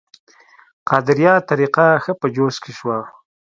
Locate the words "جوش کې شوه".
2.35-2.97